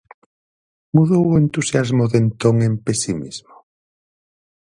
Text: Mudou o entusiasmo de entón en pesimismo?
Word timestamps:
Mudou 0.95 1.23
o 1.29 1.39
entusiasmo 1.43 2.03
de 2.11 2.17
entón 2.23 2.55
en 2.67 2.73
pesimismo? 2.85 3.55